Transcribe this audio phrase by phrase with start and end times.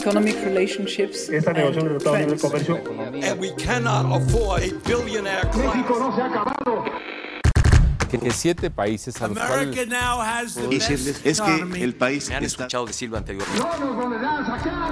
[0.00, 1.28] Economic relationships.
[1.28, 2.76] Esta negociación del Tratado de Libre Comercio.
[3.22, 5.74] And we cannot afford a billionaire class.
[5.88, 6.84] no se ha acabado.
[8.08, 11.78] que siete países a los America cuales now has the decirles best es economy.
[11.78, 13.62] que el país Me han está escuchado decirlo anteriormente.
[13.62, 14.88] No nos volverán a sacar.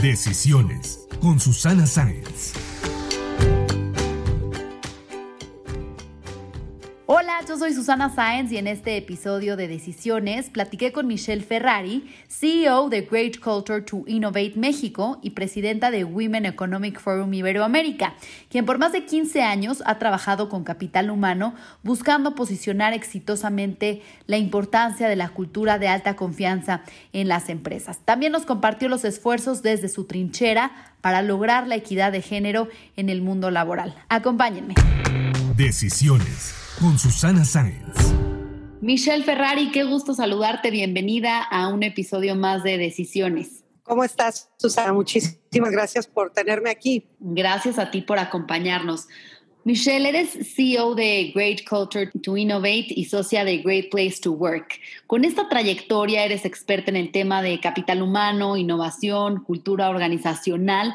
[0.00, 2.52] Decisiones con Susana Sáenz.
[7.08, 12.12] Hola, yo soy Susana Sáenz y en este episodio de Decisiones platiqué con Michelle Ferrari,
[12.26, 18.14] CEO de Great Culture to Innovate México y presidenta de Women Economic Forum Iberoamérica,
[18.50, 24.38] quien por más de 15 años ha trabajado con capital humano buscando posicionar exitosamente la
[24.38, 28.00] importancia de la cultura de alta confianza en las empresas.
[28.04, 33.10] También nos compartió los esfuerzos desde su trinchera para lograr la equidad de género en
[33.10, 33.94] el mundo laboral.
[34.08, 34.74] Acompáñenme.
[35.54, 38.14] Decisiones con Susana Sáenz.
[38.80, 40.70] Michelle Ferrari, qué gusto saludarte.
[40.70, 43.64] Bienvenida a un episodio más de Decisiones.
[43.82, 44.92] ¿Cómo estás, Susana?
[44.92, 47.06] Muchísimas gracias por tenerme aquí.
[47.18, 49.06] Gracias a ti por acompañarnos.
[49.64, 54.78] Michelle, eres CEO de Great Culture to Innovate y socia de Great Place to Work.
[55.08, 60.94] Con esta trayectoria eres experta en el tema de capital humano, innovación, cultura organizacional.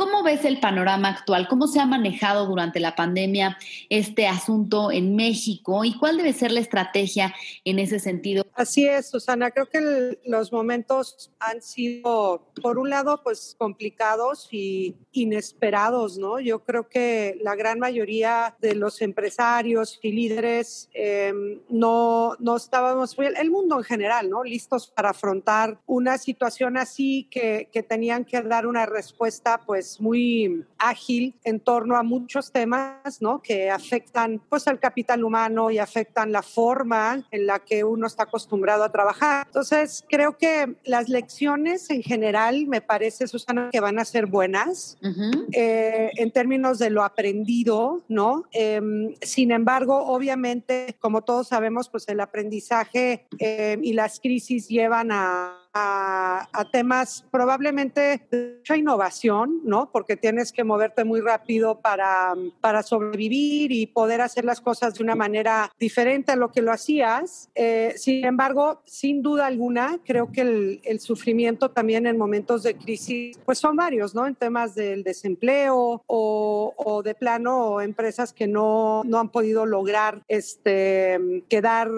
[0.00, 1.46] ¿Cómo ves el panorama actual?
[1.46, 3.58] ¿Cómo se ha manejado durante la pandemia
[3.90, 5.84] este asunto en México?
[5.84, 7.34] ¿Y cuál debe ser la estrategia
[7.66, 8.46] en ese sentido?
[8.54, 9.50] Así es, Susana.
[9.50, 16.40] Creo que el- los momentos han sido, por un lado, pues complicados y inesperados, ¿no?
[16.40, 23.16] Yo creo que la gran mayoría de los empresarios y líderes eh, no, no estábamos,
[23.18, 24.44] el mundo en general, ¿no?
[24.44, 30.62] Listos para afrontar una situación así que, que tenían que dar una respuesta, pues, muy
[30.76, 33.40] ágil en torno a muchos temas, ¿no?
[33.40, 38.24] Que afectan, pues, al capital humano y afectan la forma en la que uno está
[38.24, 39.46] acostumbrado a trabajar.
[39.46, 44.98] Entonces, creo que las lecciones en general, me parece, Susana, que van a ser buenas
[45.02, 45.46] Ujú.
[45.52, 48.44] eh, en términos de lo aprendido, ¿no?
[48.52, 55.10] Em, sin embargo, obviamente, como todos sabemos, pues el aprendizaje eh, y las crisis llevan
[55.12, 59.90] a, a- temas probablemente de mucha innovación, ¿no?
[59.92, 65.02] Porque tienes que moverte muy rápido para, para sobrevivir y poder hacer las cosas de
[65.02, 67.50] una manera diferente a lo que lo hacías.
[67.54, 70.40] Eh, sin embargo, sin duda alguna, creo que
[70.84, 74.26] el, sufrimiento también en momentos de crisis, pues son varios, ¿no?
[74.26, 81.42] En temas del desempleo o, de plano empresas que no, no han podido lograr este,
[81.48, 81.90] quedar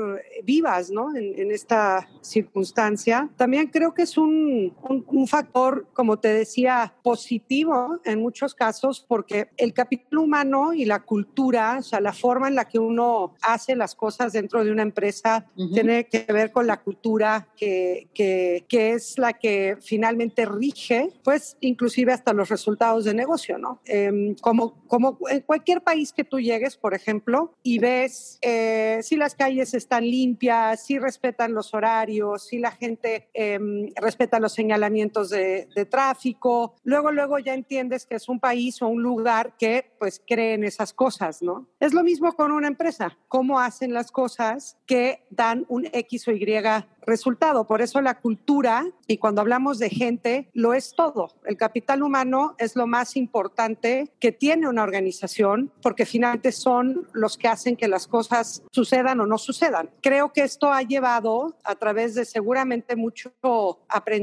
[0.44, 1.14] vivas, ¿no?
[1.16, 3.28] En esta circunstancia.
[3.36, 4.51] También creo que es un,
[4.82, 10.84] un, un factor, como te decía, positivo en muchos casos porque el capital humano y
[10.84, 14.72] la cultura, o sea, la forma en la que uno hace las cosas dentro de
[14.72, 15.72] una empresa, Ujú.
[15.72, 21.56] tiene que ver con la cultura que, que, que es la que finalmente rige, pues
[21.60, 23.80] inclusive hasta los resultados de negocio, ¿no?
[23.84, 29.16] Em, como, como en cualquier país que tú llegues, por ejemplo, y ves eh, si
[29.16, 35.30] las calles están limpias, si respetan los horarios, si la gente em, respeta los señalamientos
[35.30, 39.92] de, de tráfico, luego, luego ya entiendes que es un país o un lugar que
[39.98, 41.66] pues cree en esas cosas, ¿no?
[41.80, 46.32] Es lo mismo con una empresa, cómo hacen las cosas que dan un X o
[46.32, 46.44] Y
[47.06, 47.66] resultado.
[47.66, 51.28] Por eso la cultura, y cuando hablamos de gente, lo es todo.
[51.44, 57.36] El capital humano es lo más importante que tiene una organización, porque finalmente son los
[57.36, 59.90] que hacen que las cosas sucedan o no sucedan.
[60.00, 63.32] Creo que esto ha llevado, a través de seguramente mucho
[63.88, 64.21] aprendizaje,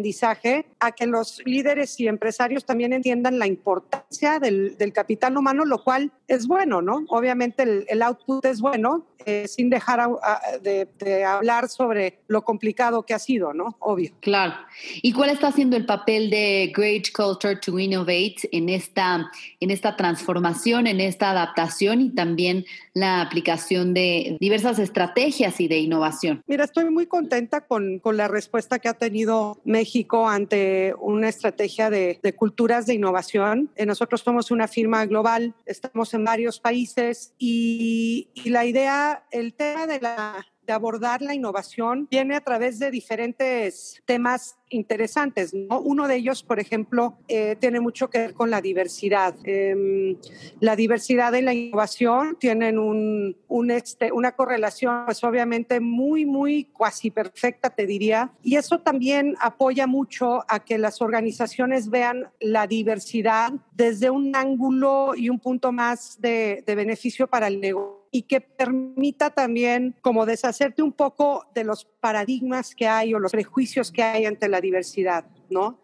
[0.80, 5.84] a que los líderes y empresarios también entiendan la importancia del, del capital humano, lo
[5.84, 7.06] cual es bueno, ¿no?
[7.10, 12.20] Obviamente el, el output es bueno, eh, sin dejar a- a- de, de hablar sobre
[12.28, 13.76] lo complicado que ha sido, ¿no?
[13.80, 14.12] Obvio.
[14.22, 14.54] Claro.
[15.02, 19.30] ¿Y cuál está siendo el papel de Great Culture to Innovate en esta,
[19.60, 25.80] en esta transformación, en esta adaptación y también la aplicación de diversas estrategias y de
[25.80, 26.42] innovación?
[26.48, 29.89] Mira, estoy muy contenta con, con la respuesta que ha tenido México
[30.28, 33.70] ante una estrategia de, culturas de innovación.
[33.76, 39.54] Eh, nosotros somos una firma global, estamos en varios países y, y la idea, el
[39.54, 45.52] tema de la de abordar la innovación viene a través de diferentes temas interesantes.
[45.52, 45.80] ¿no?
[45.80, 49.34] Uno de ellos, por ejemplo, eh, tiene mucho que ver con la diversidad.
[49.46, 50.16] Eh,
[50.60, 53.36] la diversidad y la innovación tienen un
[53.72, 58.32] este, una correlación, pues obviamente muy, muy cuasi perfecta, te diría.
[58.44, 65.14] Y eso también apoya mucho a que las organizaciones vean la diversidad desde un ángulo
[65.16, 70.26] y un punto más de, de beneficio para el negocio y que permita también como
[70.26, 74.62] deshacerte un poco de los paradigmas que hay o los prejuicios que hay ante la
[74.62, 75.26] diversidad,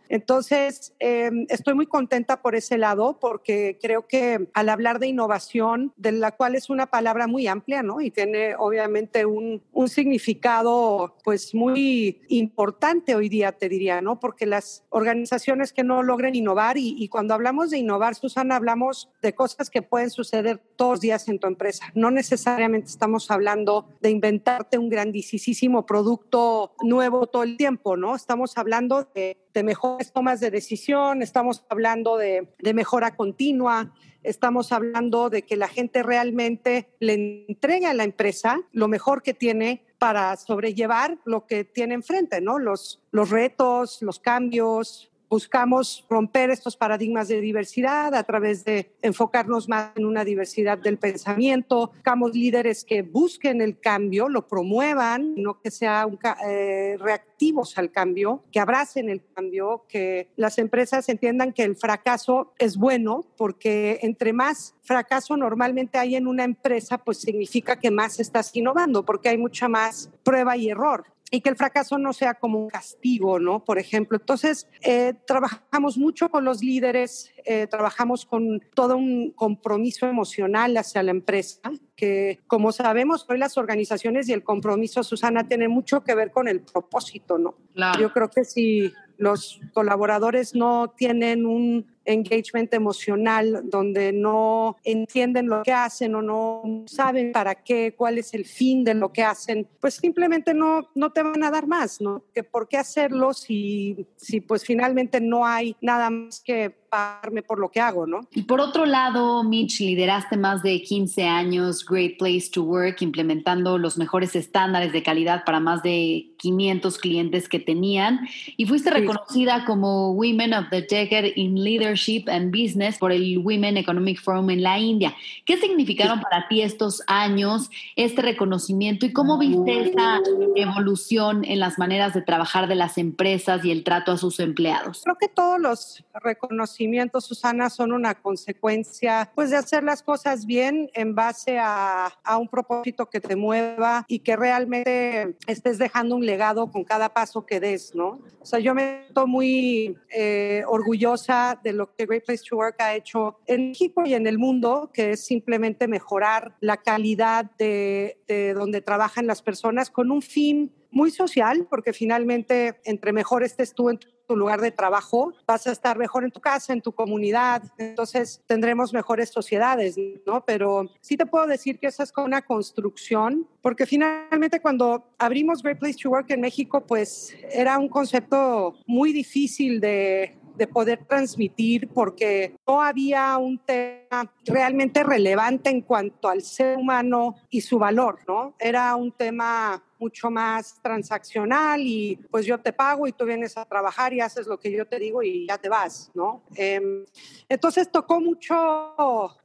[0.09, 5.93] Entonces, eh, estoy muy contenta por ese lado porque creo que al hablar de innovación,
[5.97, 8.01] de la cual es una palabra muy amplia, ¿no?
[8.01, 14.19] Y tiene obviamente un, un significado pues muy importante hoy día, te diría, ¿no?
[14.19, 19.09] Porque las organizaciones que no logren innovar y, y cuando hablamos de innovar, Susana, hablamos
[19.21, 21.85] de cosas que pueden suceder todos los días en tu empresa.
[21.95, 28.15] No necesariamente estamos hablando de inventarte un grandísimo producto nuevo todo el tiempo, ¿no?
[28.15, 34.73] Estamos hablando de, de mejores tomas de decisión, estamos hablando de, de, mejora continua, estamos
[34.73, 39.85] hablando de que la gente realmente le entregue a la empresa lo mejor que tiene
[39.97, 42.59] para sobrellevar lo que tiene enfrente, ¿no?
[42.59, 49.67] Los, los retos, los cambios, buscamos romper estos paradigmas de diversidad a través de enfocarnos
[49.69, 55.59] más en una diversidad del pensamiento, buscamos líderes que busquen el cambio, lo promuevan, no
[55.61, 56.17] que sean
[56.47, 62.53] eh, reactivos al cambio, que abracen el cambio, que las empresas entiendan que el fracaso
[62.57, 68.19] es bueno, porque entre más fracaso normalmente hay en una empresa, pues significa que más
[68.19, 72.35] estás innovando, porque hay mucha más prueba y error y que el fracaso no sea
[72.35, 73.65] como un castigo, ¿no?
[73.65, 80.07] Por ejemplo, entonces eh, trabajamos mucho con los líderes, eh, trabajamos con todo un compromiso
[80.07, 81.59] emocional hacia la empresa,
[81.95, 86.47] que como sabemos hoy las organizaciones y el compromiso, Susana, tiene mucho que ver con
[86.47, 87.55] el propósito, ¿no?
[87.73, 87.99] Claro.
[87.99, 95.63] Yo creo que si los colaboradores no tienen un engagement emocional donde no entienden lo
[95.63, 99.67] que hacen o no saben para qué, cuál es el fin de lo que hacen,
[99.79, 102.23] pues simplemente no, no te van a dar más, ¿no?
[102.33, 107.59] Que por qué hacerlo si, si pues finalmente no hay nada más que pagarme por
[107.59, 108.21] lo que hago, ¿no?
[108.31, 113.77] Y por otro lado, Mitch, lideraste más de 15 años Great Place to Work, implementando
[113.77, 118.27] los mejores estándares de calidad para más de 500 clientes que tenían
[118.57, 123.77] y fuiste reconocida como Women of the Decade in Leadership and Business por el Women
[123.77, 125.15] Economic Forum en la India.
[125.45, 130.21] ¿Qué significaron para ti estos años, este reconocimiento y cómo viste esa
[130.55, 135.01] evolución en las maneras de trabajar de las empresas y el trato a sus empleados?
[135.03, 140.89] Creo que todos los reconocimientos, Susana, son una consecuencia pues de hacer las cosas bien
[140.93, 146.24] en base a, a un propósito que te mueva y que realmente estés dejando un
[146.25, 148.19] legado con cada paso que des, ¿no?
[148.39, 152.81] O sea, yo me siento muy eh, orgullosa de lo que Great Place to Work
[152.81, 158.19] ha hecho en México y en el mundo, que es simplemente mejorar la calidad de,
[158.27, 163.73] de donde trabajan las personas con un fin muy social, porque finalmente entre mejor estés
[163.73, 166.91] tú en tu lugar de trabajo, vas a estar mejor en tu casa, en tu
[166.91, 169.95] comunidad, entonces tendremos mejores sociedades,
[170.25, 170.43] ¿no?
[170.45, 175.79] Pero sí te puedo decir que esa es una construcción, porque finalmente cuando abrimos Great
[175.79, 181.89] Place to Work en México, pues era un concepto muy difícil de, de poder transmitir
[181.89, 188.19] porque no había un tema realmente relevante en cuanto al ser humano y su valor,
[188.27, 188.55] ¿no?
[188.59, 193.65] Era un tema mucho más transaccional y pues yo te pago y tú vienes a
[193.65, 196.41] trabajar y haces lo que yo te digo y ya te vas, ¿no?
[196.55, 197.05] Eh,
[197.47, 198.55] entonces tocó mucho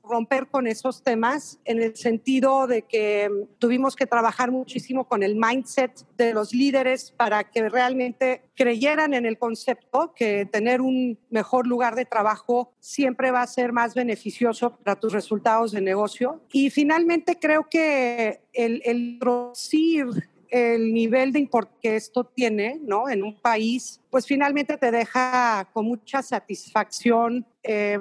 [0.03, 5.37] romper con esos temas en el sentido de que tuvimos que trabajar muchísimo con el
[5.37, 11.67] mindset de los líderes para que realmente creyeran en el concepto que tener un mejor
[11.67, 16.41] lugar de trabajo siempre va a ser más beneficioso para tus resultados de negocio.
[16.53, 20.07] Y finalmente creo que el, el introducir
[20.51, 23.09] el nivel de import que esto tiene, ¿no?
[23.09, 27.99] En un país, pues finalmente te deja con mucha satisfacción eh,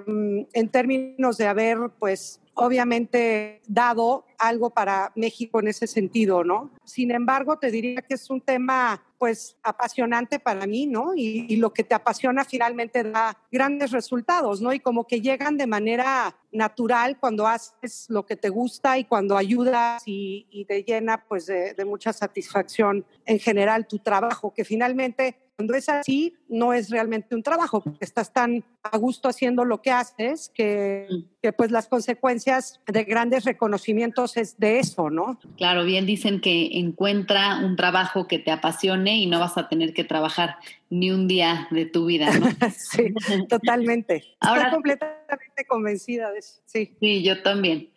[0.54, 6.72] en términos de haber, pues, obviamente dado algo para México en ese sentido, ¿no?
[6.84, 11.14] Sin embargo, te diría que es un tema pues apasionante para mí, ¿no?
[11.16, 14.74] Y, lo que te apasiona finalmente da grandes resultados, ¿no?
[14.74, 19.38] Y como que llegan de manera natural cuando haces lo que te gusta y cuando
[19.38, 25.36] ayudas y, y te llena pues de mucha satisfacción en general tu trabajo, que finalmente
[25.60, 29.82] cuando es así, no es realmente un trabajo, porque estás tan a gusto haciendo lo
[29.82, 31.06] que haces que
[31.42, 35.40] que pues las consecuencias de grandes reconocimientos es de eso, ¿no?
[35.58, 39.94] Claro, bien dicen que encuentra un trabajo que te apasione y no vas a tener
[39.94, 40.58] que trabajar
[40.90, 42.48] ni un día de tu vida, ¿no?
[42.78, 43.14] sí,
[43.48, 44.24] totalmente.
[44.40, 46.96] Ahora, Estoy completamente convencida de eso, sí.
[47.00, 47.90] Sí, yo también.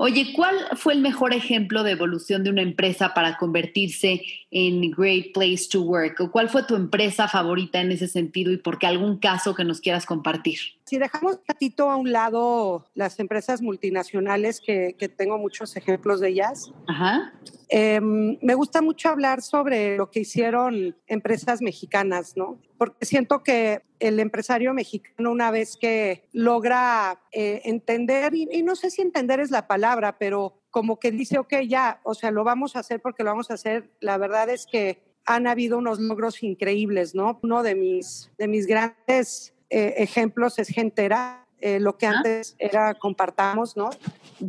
[0.00, 5.32] Oye, ¿cuál fue el mejor ejemplo de evolución de una empresa para convertirse en Great
[5.34, 6.20] Place to Work?
[6.20, 9.64] ¿O cuál fue tu empresa favorita en ese sentido y por qué algún caso que
[9.64, 10.60] nos quieras compartir?
[10.84, 16.18] Si dejamos un ratito a un lado las empresas multinacionales, que, que tengo muchos ejemplos
[16.18, 17.32] de ellas, Ajá.
[17.68, 22.58] Eh, me gusta mucho hablar sobre lo que hicieron empresas mexicanas, ¿no?
[22.76, 28.74] Porque siento que el empresario mexicano, una vez que logra eh, entender, y, y, no
[28.74, 32.42] sé si entender es la palabra, pero como que dice, ok, ya, o sea, lo
[32.42, 36.00] vamos a hacer porque lo vamos a hacer, la verdad es que han habido unos
[36.00, 37.38] logros increíbles, ¿no?
[37.44, 42.94] Uno de mis, de mis grandes eh, ejemplos es Gentera, eh, lo que antes era
[42.94, 43.90] Compartamos, ¿no?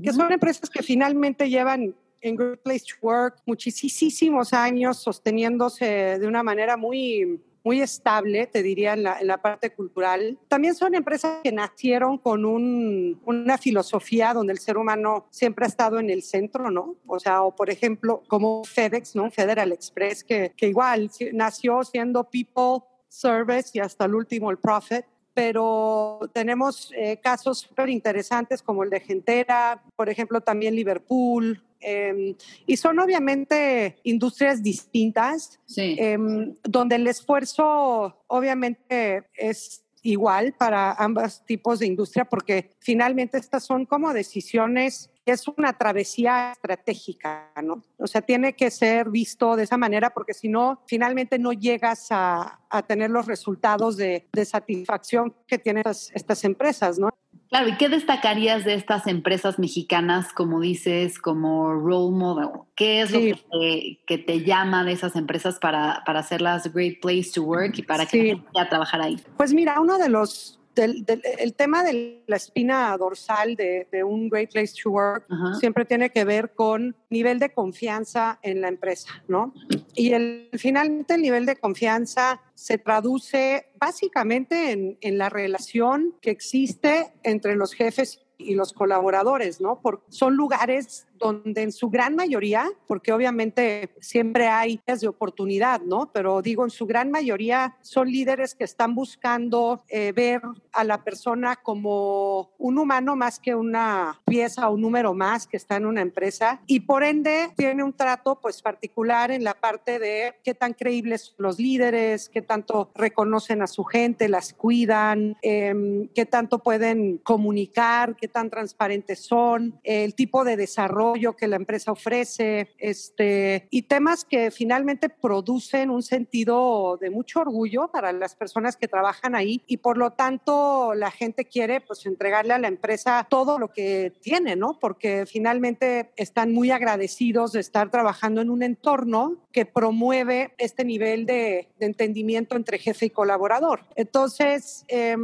[0.04, 6.28] Que son empresas que finalmente llevan en Great Place to Work muchísimos años sosteniéndose de
[6.28, 10.38] una manera muy, muy estable, te diría, en la, en la, parte cultural.
[10.48, 15.68] También son empresas que nacieron con un, una filosofía donde el ser humano siempre ha
[15.68, 16.98] estado en el centro, ¿no?
[17.08, 19.32] O sea, o por ejemplo, como FedEx, ¿no?
[19.32, 25.04] Federal Express, que, que igual nació siendo people, service y hasta el último el profit
[25.40, 32.36] pero tenemos eh, casos súper interesantes como el de Gentera, por ejemplo, también Liverpool, eh,
[32.66, 35.96] y son obviamente industrias distintas, sí.
[35.98, 36.18] eh,
[36.64, 43.86] donde el esfuerzo obviamente es igual para ambos tipos de industria, porque finalmente estas son
[43.86, 47.84] como decisiones es una travesía estratégica, ¿no?
[47.98, 52.08] O sea, tiene que ser visto de esa manera porque si no, finalmente no llegas
[52.12, 57.10] a, a tener los resultados de, de satisfacción que tienen estas, estas, empresas, ¿no?
[57.50, 62.50] Claro, ¿y qué destacarías de estas empresas mexicanas, como dices, como role model?
[62.76, 63.32] ¿Qué es sí.
[63.32, 67.42] lo que te, que te, llama de esas empresas para, para hacerlas great place to
[67.42, 68.44] work y para que sí.
[68.56, 69.20] a trabajar ahí?
[69.36, 74.04] Pues mira, uno de los del, del, el tema de la espina dorsal de, de
[74.04, 75.60] un Great Place to Work -huh.
[75.60, 79.54] siempre tiene que ver con nivel de confianza en la empresa, ¿no?
[79.96, 86.32] Y el, finalmente el nivel de confianza se traduce básicamente en, en la relación que
[86.32, 89.82] existe entre los jefes y los colaboradores, ¿no?
[89.82, 96.10] Porque son lugares donde en su gran mayoría, porque obviamente siempre hay de oportunidad, ¿no?
[96.14, 100.42] Pero digo, en su gran mayoría son líderes que están buscando eh, ver
[100.74, 105.58] a la persona como un humano más que una pieza o un número más que
[105.58, 110.00] está en una empresa y por ende tiene un trato pues particular en la parte
[110.00, 115.38] de qué tan creíbles son los líderes, qué tanto reconocen a su gente, las cuidan,
[115.42, 121.56] eh, qué tanto pueden comunicar, qué tan transparentes son, el tipo de desarrollo que la
[121.56, 128.36] empresa ofrece, este, y temas que finalmente producen un sentido de mucho orgullo para las
[128.36, 130.50] personas que trabajan ahí y por lo tanto
[130.96, 134.78] la gente quiere pues entregarle a la empresa todo lo que tiene, ¿no?
[134.80, 141.26] Porque finalmente están muy agradecidos de estar trabajando en un entorno que promueve este nivel
[141.26, 143.86] de, de entendimiento entre jefe y colaborador.
[143.96, 145.16] Entonces, eh,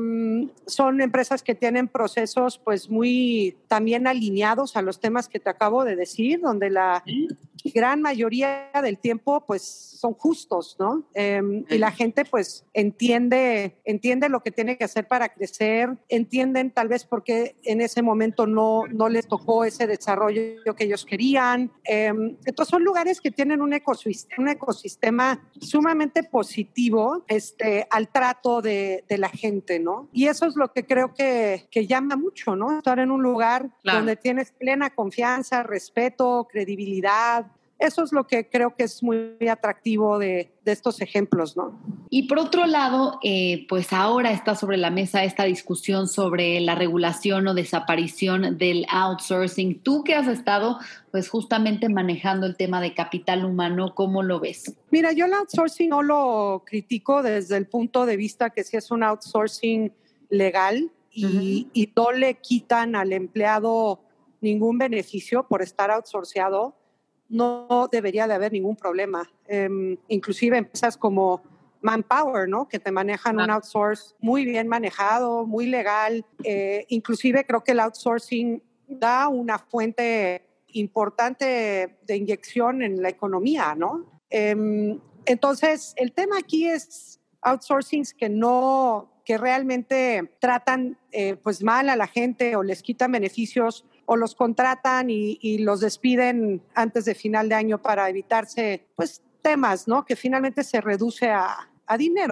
[0.65, 5.83] son empresas que tienen procesos pues muy también alineados a los temas que te acabo
[5.83, 7.03] de decir, donde la
[7.73, 11.03] gran mayoría del tiempo pues son justos, ¿no?
[11.13, 16.71] Eh, y la gente pues entiende, entiende lo que tiene que hacer para crecer, entienden
[16.71, 21.05] tal vez por qué en ese momento no, no les tocó ese desarrollo que ellos
[21.05, 21.71] querían.
[21.83, 28.61] Eh, entonces son lugares que tienen un ecosistema, un ecosistema sumamente positivo este, al trato
[28.61, 30.09] de, de, la gente, ¿no?
[30.11, 32.77] Y eso es lo que creo que, que llama mucho, ¿no?
[32.77, 33.99] Estar en un lugar claro.
[33.99, 37.45] donde tienes plena confianza, respeto, credibilidad,
[37.77, 41.77] eso es lo que creo que es muy atractivo de, de estos ejemplos, ¿no?
[42.09, 46.75] Y por otro lado, eh, pues ahora está sobre la mesa esta discusión sobre la
[46.75, 49.79] regulación o desaparición del outsourcing.
[49.79, 50.79] Tú que has estado,
[51.11, 54.73] pues justamente manejando el tema de capital humano, ¿cómo lo ves?
[54.89, 58.89] Mira, yo el outsourcing no lo critico desde el punto de vista que si es
[58.89, 59.91] un outsourcing
[60.29, 61.69] legal y, uh -huh.
[61.73, 63.99] y no le quitan al empleado
[64.39, 66.75] ningún beneficio por estar outsourceado
[67.29, 69.29] no debería de haber ningún problema.
[69.47, 71.41] Eh, inclusive empresas como
[71.81, 72.67] Manpower, ¿no?
[72.67, 73.43] Que te manejan ah.
[73.43, 76.25] un outsource muy bien manejado, muy legal.
[76.43, 83.75] Eh, inclusive creo que el outsourcing da una fuente importante de inyección en la economía,
[83.75, 84.05] ¿no?
[84.29, 91.89] Eh, entonces, el tema aquí es outsourcings que no que realmente tratan eh, pues mal
[91.89, 97.05] a la gente o les quitan beneficios o los contratan y, y, los despiden antes
[97.05, 100.05] de final de año para evitarse pues temas, ¿no?
[100.05, 102.31] Que finalmente se reduce a, a dinero.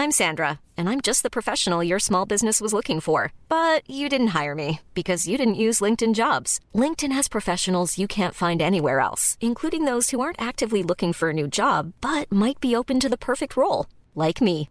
[0.00, 3.34] I'm Sandra, and I'm just the professional your small business was looking for.
[3.50, 6.58] But you didn't hire me because you didn't use LinkedIn jobs.
[6.74, 11.28] LinkedIn has professionals you can't find anywhere else, including those who aren't actively looking for
[11.28, 14.70] a new job, but might be open to the perfect role, like me.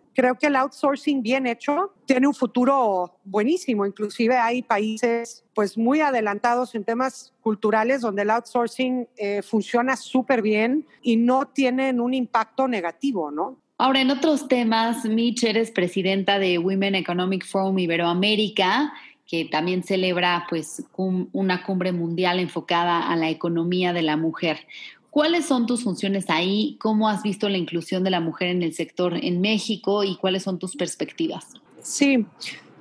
[0.13, 3.85] creo que el outsourcing bien hecho tiene un futuro buenísimo.
[3.85, 10.41] Inclusive hay países pues muy adelantados en temas culturales donde el outsourcing eh, funciona súper
[10.41, 13.57] bien y no tienen un impacto negativo, ¿no?
[13.77, 18.93] Ahora, en otros temas, Mitch, eres presidenta de Women Economic Forum Iberoamérica,
[19.25, 20.83] que también celebra pues
[21.31, 24.67] una cumbre mundial enfocada a la economía de la mujer.
[25.11, 26.77] ¿Cuáles son tus funciones ahí?
[26.79, 30.43] ¿Cómo has visto la inclusión de la mujer en el sector en México y cuáles
[30.43, 31.47] son tus perspectivas?
[31.81, 32.25] Sí,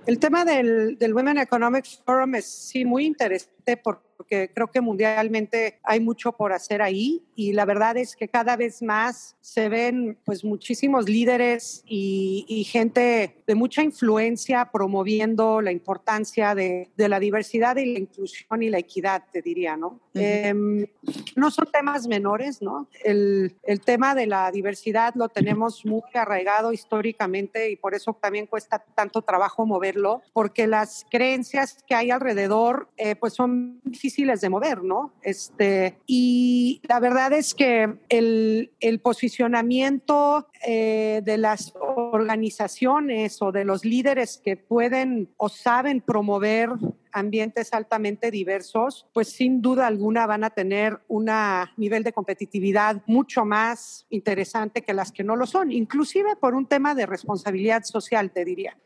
[0.06, 4.82] el tema del, del Women Economic Forum es sí muy interesante porque porque creo que
[4.82, 9.70] mundialmente hay mucho por hacer ahí y la verdad es que cada vez más se
[9.70, 17.08] ven pues muchísimos líderes y, y gente de mucha influencia promoviendo la importancia de, de,
[17.08, 19.88] la diversidad y la inclusión y la equidad, te diría, ¿no?
[19.88, 20.20] Uh -huh.
[20.20, 20.88] eh,
[21.34, 22.88] no son temas menores, ¿no?
[23.02, 28.46] El, el tema de la diversidad lo tenemos muy arraigado históricamente y por eso también
[28.46, 34.40] cuesta tanto trabajo moverlo, porque las creencias que hay alrededor eh, pues son difíciles difíciles
[34.40, 35.12] de mover, ¿no?
[35.22, 38.70] Este, y la verdad es que el,
[39.02, 46.70] posicionamiento eh, de las organizaciones o de los líderes que pueden o saben promover
[47.12, 51.30] ambientes altamente diversos, pues sin duda alguna van a tener un
[51.76, 56.66] nivel de competitividad mucho más interesante que las que no lo son, inclusive por un
[56.66, 58.76] tema de responsabilidad social, te diría.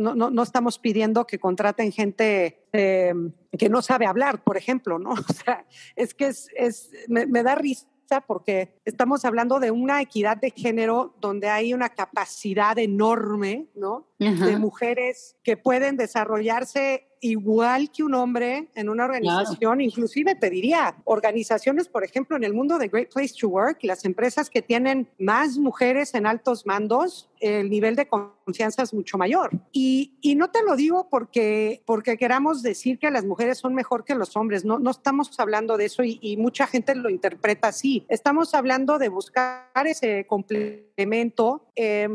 [0.00, 3.12] No, no, no, estamos pidiendo que contraten gente eh,
[3.58, 5.10] que no sabe hablar, por ejemplo, ¿no?
[5.28, 7.86] O sea, es que es, es me, me, da risa
[8.26, 14.08] porque estamos hablando de una equidad de género donde hay una capacidad enorme, ¿no?
[14.18, 19.80] De mujeres que pueden desarrollarse igual que un hombre en una organización, claro.
[19.80, 24.04] inclusive te diría, organizaciones, por ejemplo, en el mundo de Great Place to Work, las
[24.04, 29.50] empresas que tienen más mujeres en altos mandos, el nivel de confianza es mucho mayor.
[29.72, 34.04] Y, y no te lo digo porque, porque queramos decir que las mujeres son mejor
[34.04, 37.68] que los hombres, no, no estamos hablando de eso y, y mucha gente lo interpreta
[37.68, 38.04] así.
[38.08, 40.90] Estamos hablando de buscar ese complemento
[41.76, 42.08] eh,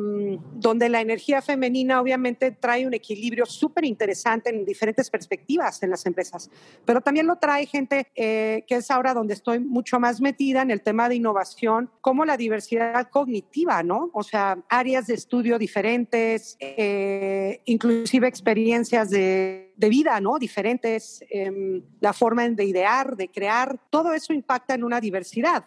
[0.53, 6.05] donde la energía femenina obviamente trae un equilibrio súper interesante en diferentes perspectivas en las
[6.05, 6.49] empresas,
[6.85, 10.71] pero también lo trae gente eh, que es ahora donde estoy mucho más metida en
[10.71, 14.09] el tema de innovación, como la diversidad cognitiva, ¿no?
[14.13, 20.37] O sea, áreas de estudio diferentes, eh, inclusive experiencias de, de, vida, ¿no?
[20.39, 25.65] Diferentes, eh, la forma de idear, de crear, todo eso impacta en una diversidad.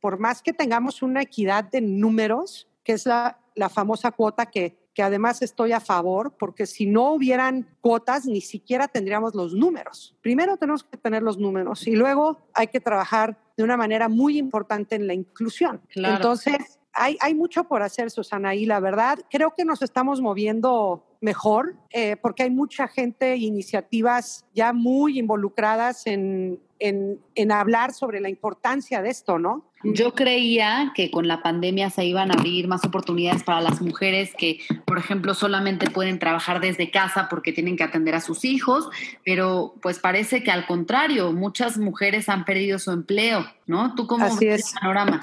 [0.00, 4.83] Por más que tengamos una equidad de números, que es la, la famosa cuota que
[4.94, 10.16] que además estoy a favor, porque si no hubieran cuotas, ni siquiera tendríamos los números.
[10.22, 14.38] Primero tenemos que tener los números y luego hay que trabajar de una manera muy
[14.38, 15.80] importante en la inclusión.
[15.88, 16.16] Claro.
[16.16, 21.04] Entonces, hay, hay, mucho por hacer, Susana, y la verdad, creo que nos estamos moviendo
[21.20, 28.20] mejor, eh, porque hay mucha gente, iniciativas ya muy involucradas en, en, en, hablar sobre
[28.20, 29.64] la importancia de esto, ¿no?
[29.84, 34.32] Yo creía que con la pandemia se iban a abrir más oportunidades para las mujeres
[34.36, 38.88] que, por ejemplo, solamente pueden trabajar desde casa porque tienen que atender a sus hijos,
[39.24, 43.94] pero pues parece que al contrario, muchas mujeres han perdido su empleo, ¿no?
[43.94, 44.74] ¿Tú cómo Así ves es.
[44.74, 45.20] el panorama?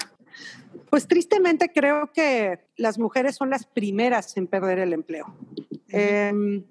[0.92, 5.34] Pues tristemente creo que las mujeres son las primeras en perder el empleo.
[5.88, 6.62] Eh,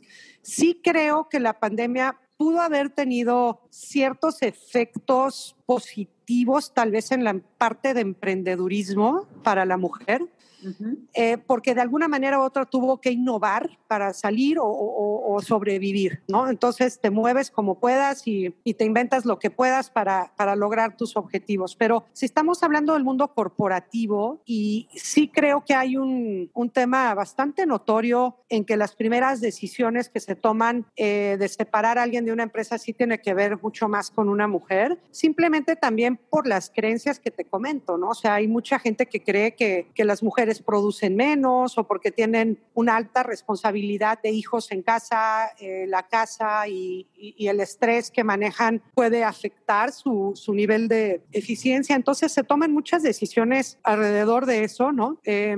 [0.43, 7.39] sí creo que la pandemia pudo haber tenido ciertos efectos positivos, tal vez en la
[7.57, 10.97] parte de emprendedurismo para la mujer, uh -huh.
[11.13, 15.41] eh, porque de alguna manera u otra tuvo que innovar para salir o, o, o,
[15.41, 16.49] sobrevivir, ¿no?
[16.49, 20.95] Entonces te mueves como puedas y, y te inventas lo que puedas para, para, lograr
[20.95, 21.75] tus objetivos.
[21.75, 27.13] Pero si estamos hablando del mundo corporativo, y sí creo que hay un, un tema
[27.13, 32.25] bastante notorio en que las primeras decisiones que se toman eh, de separar a alguien
[32.25, 36.47] de una empresa sí tiene que ver mucho más con una mujer, simplemente también por
[36.47, 38.09] las creencias que te comento, ¿no?
[38.09, 42.11] O sea, hay mucha gente que cree que, que las mujeres producen menos o porque
[42.11, 47.59] tienen una alta responsabilidad de hijos en casa, eh, la casa y, y, y, el
[47.59, 51.95] estrés que manejan puede afectar su, su, nivel de eficiencia.
[51.95, 55.19] Entonces se toman muchas decisiones alrededor de eso, ¿no?
[55.23, 55.55] Eh,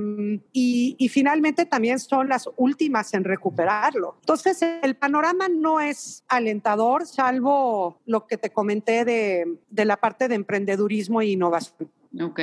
[0.51, 4.15] y, y finalmente también son las últimas en recuperarlo.
[4.19, 10.27] Entonces el panorama no es alentador, salvo lo que te comenté de, de la parte
[10.27, 11.89] de emprendedurismo e innovación.
[12.21, 12.39] Ok.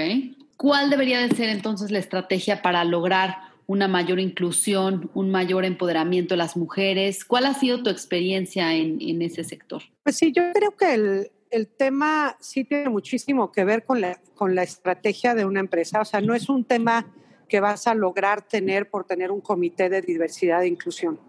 [0.56, 6.34] ¿Cuál debería de ser entonces la estrategia para lograr una mayor inclusión, un mayor empoderamiento
[6.34, 7.24] de las mujeres?
[7.24, 9.82] ¿Cuál ha sido tu experiencia en, en ese sector?
[10.02, 14.20] Pues sí, yo creo que el, el, tema sí tiene muchísimo que ver con la,
[14.34, 16.00] con la estrategia de una empresa.
[16.00, 17.06] O sea, no es un tema
[17.48, 21.20] que vas a lograr tener por tener un comité de diversidad e inclusión.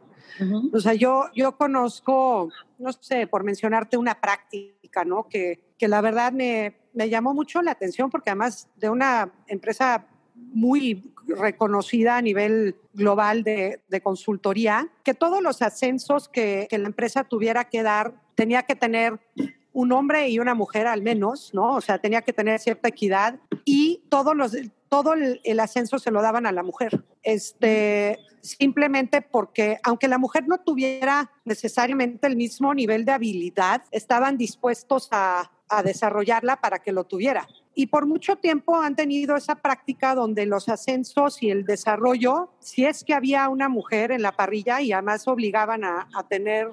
[0.73, 5.27] O sea, yo, yo conozco, no sé, por mencionarte una práctica, ¿no?
[5.27, 10.07] Que, que la verdad me, me llamó mucho la atención porque además de una empresa
[10.35, 16.87] muy reconocida a nivel global de, de, consultoría, que todos los ascensos que, que, la
[16.87, 19.19] empresa tuviera que dar tenía que tener
[19.73, 21.75] un hombre y una mujer al menos, ¿no?
[21.75, 24.55] O sea, tenía que tener cierta equidad y todos los,
[24.91, 27.05] todo el, ascenso se lo daban a la mujer.
[27.23, 34.37] Este, simplemente porque aunque la mujer no tuviera necesariamente el mismo nivel de habilidad, estaban
[34.37, 35.49] dispuestos a,
[35.85, 37.47] desarrollarla para que lo tuviera.
[37.73, 42.83] Y por mucho tiempo han tenido esa práctica donde los ascensos y el desarrollo, si
[42.83, 46.67] es que había una mujer en la parrilla y además obligaban a, tener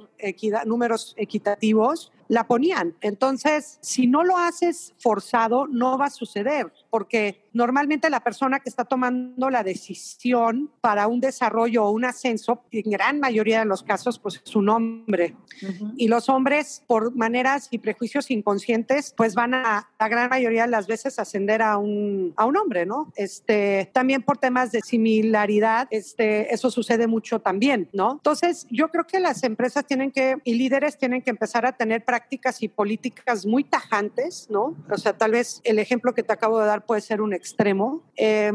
[0.67, 2.95] números equitativos, la ponían.
[3.01, 8.69] Entonces, si no lo haces forzado, no va a suceder, porque normalmente la persona que
[8.69, 13.83] está tomando la decisión para un desarrollo o un ascenso, en gran mayoría de los
[13.83, 15.35] casos, pues es un hombre.
[15.63, 15.95] Uh -huh.
[15.97, 20.71] Y los hombres, por maneras y prejuicios inconscientes, pues van a, la gran mayoría de
[20.71, 23.13] las veces, ascender a un, a un hombre, ¿no?
[23.17, 28.13] Este, también por temas de similaridad, este, eso sucede mucho también, ¿no?
[28.13, 32.05] Entonces, yo creo que las empresas tienen que, y líderes tienen que empezar a tener
[32.05, 32.18] prácticas
[32.61, 34.77] y políticas muy tajantes, ¿no?
[34.91, 38.03] O sea, tal vez el ejemplo que te acabo de dar puede ser un extremo,
[38.17, 38.53] eh,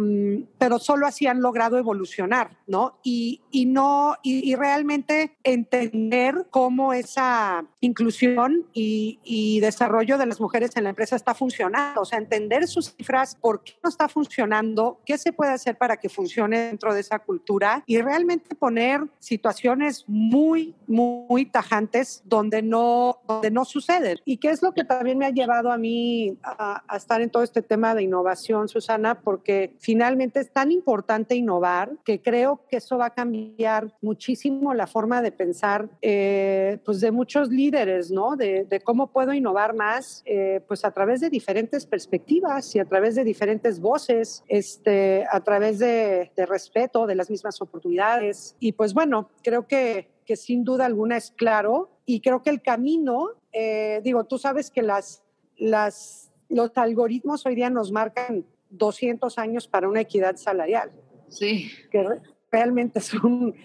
[0.58, 3.00] pero solo así han logrado evolucionar, ¿no?
[3.04, 10.40] Y, y no, y, y, realmente entender cómo esa inclusión y, y, desarrollo de las
[10.40, 14.08] mujeres en la empresa está funcionando, o sea, entender sus cifras, por qué no está
[14.08, 19.02] funcionando, qué se puede hacer para que funcione dentro de esa cultura y realmente poner
[19.20, 24.18] situaciones muy, muy, muy tajantes donde no, donde no suceden.
[24.26, 27.30] ¿Y qué es lo que también me ha llevado a mí a, a estar en
[27.30, 29.22] todo este tema de innovación, Susana?
[29.22, 34.88] Porque finalmente es tan importante innovar que creo que eso va a cambiar muchísimo la
[34.88, 38.36] forma de pensar eh, pues de muchos líderes, ¿no?
[38.36, 42.86] De, de cómo puedo innovar más, eh, pues a través de diferentes perspectivas y a
[42.86, 48.56] través de diferentes voces, este, a través de, de respeto, de las mismas oportunidades.
[48.60, 52.62] Y pues bueno, creo que, que sin duda alguna es claro y creo que el
[52.62, 55.24] camino, eh, digo, tú sabes que las,
[55.58, 60.92] las, los algoritmos hoy día nos marcan 200 años para una equidad salarial.
[61.30, 61.72] Sí.
[61.92, 62.06] Que
[62.52, 63.56] realmente es un,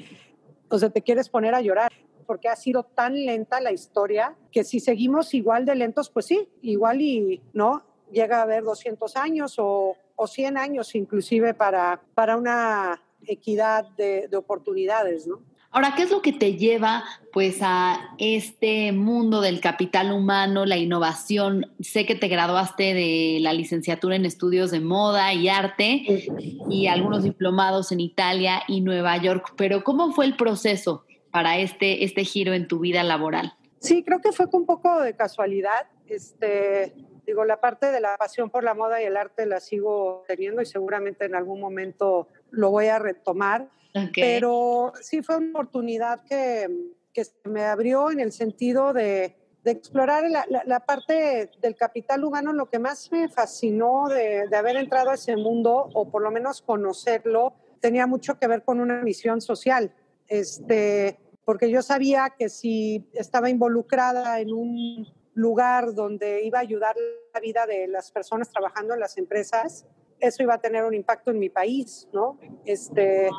[0.69, 1.93] o sea, te quieres poner a llorar
[2.27, 6.47] porque ha sido tan lenta la historia que si seguimos igual de lentos, pues sí,
[6.61, 12.37] igual y no, llega a haber 200 años o, o 100 años inclusive para, para
[12.37, 15.43] una equidad de, de oportunidades, ¿no?
[15.71, 20.79] Ahora, ¿qué es lo que te lleva pues a este mundo del capital humano, la
[20.79, 21.71] innovación?
[21.81, 26.25] Sé que te graduaste de la licenciatura en estudios de moda y arte
[26.71, 32.03] y algunos diplomados en Italia y Nueva York, pero ¿cómo fue el proceso para este,
[32.03, 33.53] este giro en tu vida laboral?
[33.81, 35.87] Sí, creo que fue un poco de casualidad.
[36.07, 36.95] Este,
[37.27, 40.63] digo, la parte de la pasión por la moda y el arte la sigo teniendo
[40.63, 43.69] y seguramente en algún momento lo voy a retomar.
[44.07, 44.23] Okay.
[44.23, 46.69] Pero sí fue una oportunidad que,
[47.13, 52.25] que me abrió en el sentido de, de explorar la, la, la, parte del capital
[52.25, 52.53] humano.
[52.53, 56.31] Lo que más me fascinó de, de, haber entrado a ese mundo, o por lo
[56.31, 59.93] menos conocerlo, tenía mucho que ver con una misión social.
[60.27, 66.97] Este, porque yo sabía que si estaba involucrada en un lugar donde iba a ayudar
[67.33, 69.87] la vida de las personas trabajando en las empresas,
[70.21, 72.39] eso iba a tener un impacto en mi país, ¿no?
[72.65, 73.31] Este,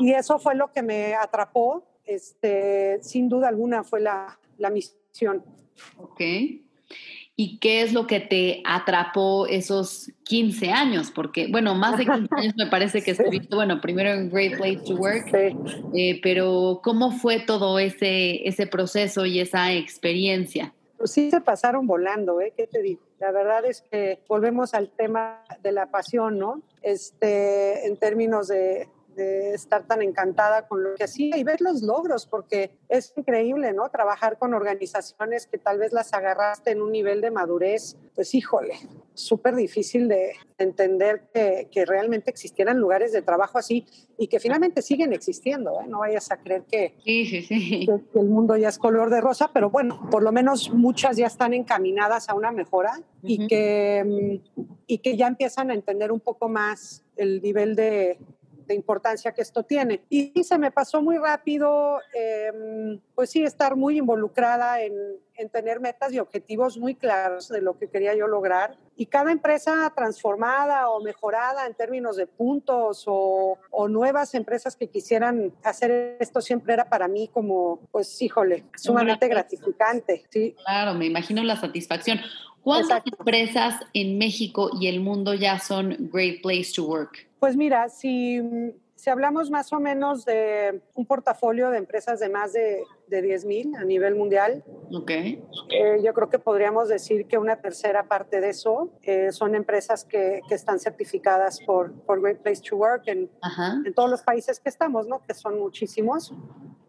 [0.00, 5.42] y eso fue lo que me atrapó, este, sin duda alguna fue la, la misión.
[5.98, 6.20] Ok.
[7.36, 11.10] ¿Y qué es lo que te atrapó esos 15 años?
[11.10, 13.54] Porque, bueno, más de 15 años me parece que estuviste, sí.
[13.54, 15.56] bueno, primero en Great Place to Work, sí.
[15.94, 20.72] eh, pero ¿cómo fue todo ese, ese proceso y esa experiencia?
[20.96, 22.52] Pues sí se pasaron volando, ¿eh?
[22.56, 23.00] ¿Qué te digo?
[23.18, 26.62] La verdad es que volvemos al tema de la pasión, ¿no?
[26.82, 31.82] Este, en términos de, de estar tan encantada con lo que hacía y ver los
[31.82, 33.88] logros, porque es increíble, ¿no?
[33.88, 38.74] Trabajar con organizaciones que tal vez las agarraste en un nivel de madurez, pues híjole,
[39.14, 43.86] súper difícil de entender que, que, realmente existieran lugares de trabajo así
[44.18, 45.86] y que finalmente siguen existiendo, ¿eh?
[45.88, 47.86] No vayas a creer que, sí, sí, sí.
[47.86, 51.26] que, el mundo ya es color de rosa, pero bueno, por lo menos muchas ya
[51.26, 53.04] están encaminadas a una mejora uh -huh.
[53.22, 54.40] y, que,
[54.86, 58.18] y que ya empiezan a entender un poco más el nivel de,
[58.66, 60.02] de importancia que esto tiene.
[60.08, 62.52] Y se me pasó muy rápido, eh,
[63.14, 64.94] pues sí, estar muy involucrada en,
[65.36, 68.76] en, tener metas y objetivos muy claros de lo que quería yo lograr.
[68.96, 74.88] Y cada empresa transformada o mejorada en términos de puntos o, o nuevas empresas que
[74.88, 80.24] quisieran hacer esto siempre era para mí como, pues híjole, sumamente gratificante.
[80.30, 80.54] Sí.
[80.64, 82.20] Claro, me imagino la satisfacción.
[82.64, 83.16] ¿Cuántas Exacto.
[83.18, 87.28] empresas en México y el mundo ya son Great Place to Work?
[87.44, 88.40] Pues mira, si,
[88.94, 93.44] si hablamos más o menos de un portafolio de empresas de más de, de 10
[93.44, 95.42] mil a nivel mundial, okay.
[95.70, 100.04] eh, yo creo que podríamos decir que una tercera parte de eso eh, son empresas
[100.04, 103.30] que, que, están certificadas por, por Great Place to Work en,
[103.84, 105.22] en todos los países que estamos, ¿no?
[105.26, 106.32] que son muchísimos.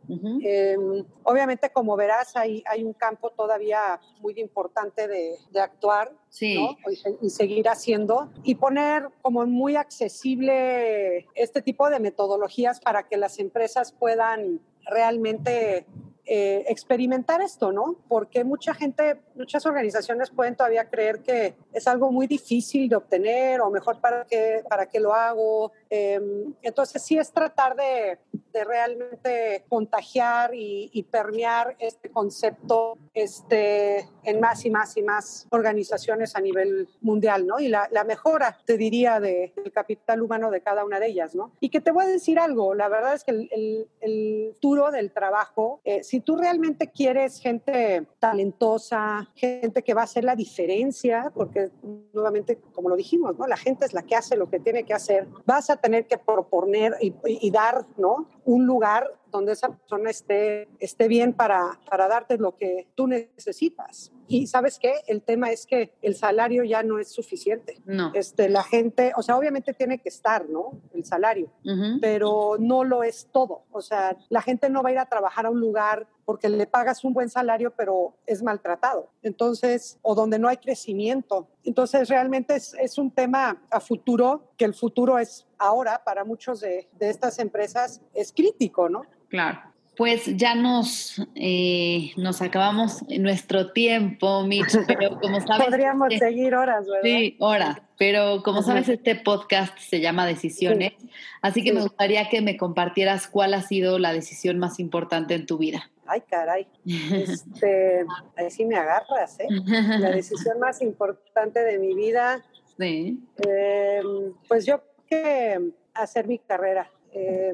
[0.07, 0.39] Uh -huh.
[0.43, 0.77] eh,
[1.23, 6.55] obviamente, como verás, hay, hay, un campo todavía muy importante de, de actuar sí.
[6.55, 6.77] ¿no?
[6.91, 13.17] y, y, seguir haciendo y poner como muy accesible este tipo de metodologías para que
[13.17, 15.85] las empresas puedan realmente
[16.27, 17.97] eh, experimentar esto, ¿no?
[18.07, 23.61] Porque mucha gente, muchas organizaciones pueden todavía creer que es algo muy difícil de obtener
[23.61, 25.71] o mejor para qué, para qué lo hago.
[25.89, 26.19] Eh,
[26.63, 28.17] entonces sí es tratar de,
[28.55, 35.45] de realmente contagiar y, y, permear este concepto este, en más y más y más
[35.51, 37.59] organizaciones a nivel mundial, ¿no?
[37.59, 41.35] Y la, la mejora, te diría, de, del capital humano de cada una de ellas,
[41.35, 41.51] ¿no?
[41.59, 44.89] Y que te voy a decir algo, la verdad es que el, el, el futuro
[44.89, 50.37] del trabajo, eh, si tú realmente quieres gente talentosa, gente que va a hacer la
[50.37, 51.71] diferencia, porque
[52.13, 53.47] nuevamente, como lo dijimos, ¿no?
[53.47, 56.17] La gente es la que hace lo que tiene que hacer, vas a tener que
[56.17, 58.29] proponer y, y dar, ¿no?
[58.45, 64.11] Un lugar donde esa persona esté, esté bien para, para darte lo que tú necesitas.
[64.27, 67.81] Y sabes qué, el tema es que el salario ya no es suficiente.
[67.85, 68.11] No.
[68.13, 70.79] Este, la gente, o sea, obviamente tiene que estar, ¿no?
[70.93, 71.99] El salario, uh -huh.
[72.01, 73.65] pero no lo es todo.
[73.71, 76.65] O sea, la gente no va a ir a trabajar a un lugar porque le
[76.65, 79.09] pagas un buen salario, pero es maltratado.
[79.21, 81.47] Entonces, o donde no hay crecimiento.
[81.63, 86.59] Entonces, realmente es, es un tema a futuro, que el futuro es ahora para muchos
[86.59, 89.03] de, de estas empresas, es crítico, ¿no?
[89.29, 89.59] Claro.
[89.97, 95.67] Pues ya nos, eh, nos acabamos nuestro tiempo, Mitch, pero como sabes...
[95.67, 97.01] Podríamos este, seguir horas, ¿verdad?
[97.03, 101.09] Sí, horas, pero como sabes, este podcast se llama Decisiones, sí.
[101.41, 101.75] así que sí.
[101.75, 105.89] me gustaría que me compartieras cuál ha sido la decisión más importante en tu vida.
[106.07, 109.47] Ay, caray, este, ahí sí me agarras, ¿eh?
[109.65, 112.43] La decisión más importante de mi vida,
[112.77, 113.23] sí.
[113.47, 114.01] eh,
[114.47, 117.53] pues yo que hacer mi carrera, eh,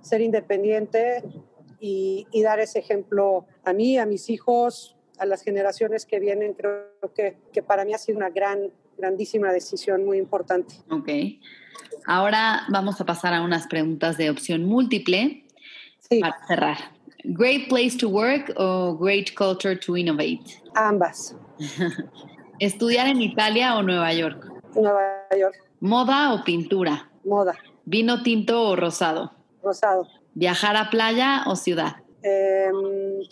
[0.00, 1.22] ser independiente,
[1.80, 6.54] y, y, dar ese ejemplo a mí, a mis hijos, a las generaciones que vienen.
[6.54, 10.76] Creo que, que para mí ha sido una gran, grandísima decisión muy importante.
[10.90, 11.08] Ok.
[12.06, 15.44] Ahora vamos a pasar a unas preguntas de opción múltiple
[16.08, 16.20] sí.
[16.20, 16.76] para cerrar.
[17.24, 20.62] ¿Great place to work o great culture to innovate?
[20.74, 21.36] Ambas.
[22.58, 24.50] ¿Estudiar en Italia o Nueva York?
[24.74, 25.71] Nueva York.
[25.82, 27.10] ¿Moda o pintura?
[27.24, 27.56] Moda.
[27.84, 29.32] ¿Vino tinto o rosado?
[29.64, 30.06] Rosado.
[30.32, 31.96] ¿Viajar a playa o ciudad?
[32.22, 32.70] Eh,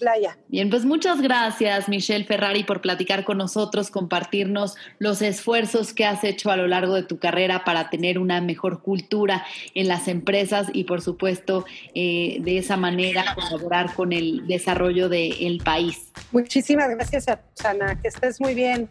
[0.00, 0.36] playa.
[0.48, 6.24] Bien, pues muchas gracias, Michelle Ferrari, por platicar con nosotros, compartirnos los esfuerzos que has
[6.24, 10.66] hecho a lo largo de tu carrera para tener una mejor cultura en las empresas
[10.72, 16.10] y, por supuesto, eh, de esa manera colaborar con el desarrollo del de país.
[16.32, 17.96] Muchísimas gracias, Susana.
[18.02, 18.90] Que estés muy bien.